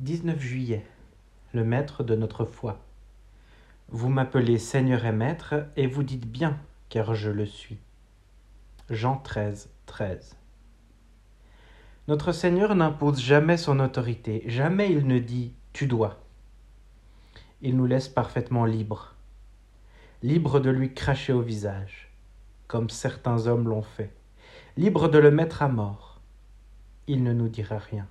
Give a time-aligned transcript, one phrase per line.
[0.00, 0.86] 19 juillet.
[1.52, 2.78] Le maître de notre foi.
[3.90, 6.58] Vous m'appelez Seigneur et Maître, et vous dites bien,
[6.88, 7.76] car je le suis.
[8.88, 10.38] Jean 13, 13.
[12.08, 16.24] Notre Seigneur n'impose jamais son autorité, jamais il ne dit tu dois.
[17.60, 19.16] Il nous laisse parfaitement libres,
[20.22, 22.10] libres de lui cracher au visage,
[22.68, 24.14] comme certains hommes l'ont fait,
[24.78, 26.22] libres de le mettre à mort.
[27.06, 28.08] Il ne nous dira rien.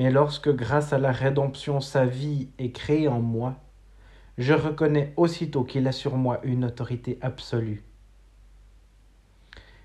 [0.00, 3.56] Mais lorsque grâce à la rédemption sa vie est créée en moi,
[4.38, 7.84] je reconnais aussitôt qu'il a sur moi une autorité absolue.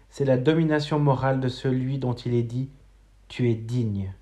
[0.09, 2.69] C'est la domination morale de celui dont il est dit
[3.27, 4.13] Tu es digne.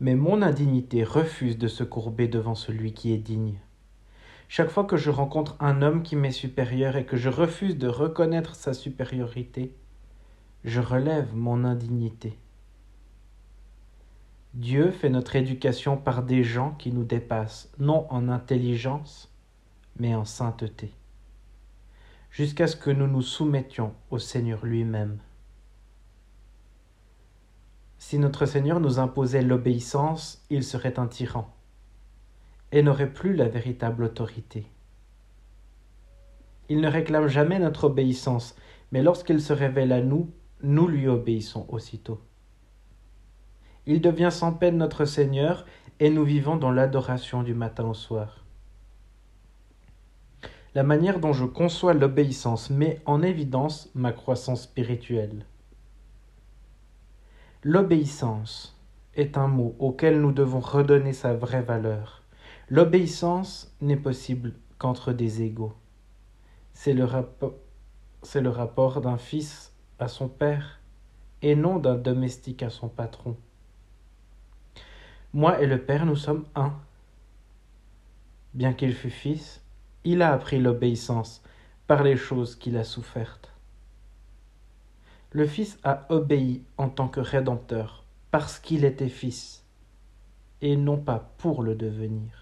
[0.00, 3.58] Mais mon indignité refuse de se courber devant celui qui est digne.
[4.48, 7.88] Chaque fois que je rencontre un homme qui m'est supérieur et que je refuse de
[7.88, 9.74] reconnaître sa supériorité,
[10.64, 12.38] je relève mon indignité.
[14.54, 19.32] Dieu fait notre éducation par des gens qui nous dépassent, non en intelligence,
[19.96, 20.92] mais en sainteté,
[22.32, 25.18] jusqu'à ce que nous nous soumettions au Seigneur lui-même.
[27.98, 31.54] Si notre Seigneur nous imposait l'obéissance, il serait un tyran
[32.72, 34.66] et n'aurait plus la véritable autorité.
[36.68, 38.56] Il ne réclame jamais notre obéissance,
[38.90, 40.32] mais lorsqu'il se révèle à nous,
[40.62, 42.20] nous lui obéissons aussitôt.
[43.86, 45.64] Il devient sans peine notre Seigneur,
[45.98, 48.44] et nous vivons dans l'adoration du matin au soir.
[50.74, 55.44] La manière dont je conçois l'obéissance met en évidence ma croissance spirituelle.
[57.62, 58.78] L'obéissance
[59.14, 62.22] est un mot auquel nous devons redonner sa vraie valeur.
[62.68, 65.74] L'obéissance n'est possible qu'entre des égaux.
[66.72, 67.04] C'est le,
[68.48, 70.80] rapport d'un fils à son père
[71.42, 73.36] et non d'un domestique à son patron.
[75.32, 76.72] Moi et le Père, nous sommes un.
[78.52, 79.62] Bien qu'il fût fils,
[80.02, 81.42] il a appris l'obéissance
[81.86, 83.52] par les choses qu'il a souffertes.
[85.30, 89.64] Le Fils a obéi en tant que Rédempteur parce qu'il était Fils,
[90.62, 92.39] et non pas pour le devenir.